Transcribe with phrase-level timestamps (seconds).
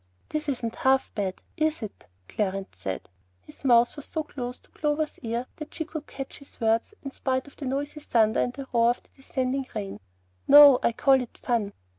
[0.29, 3.07] "This isn't half bad, is it?" Clarence said.
[3.43, 7.11] His mouth was so close to Clover's ear that she could catch his words in
[7.11, 9.99] spite of the noisy thunder and the roar of the descending rain.
[10.47, 11.73] "No; I call it fun."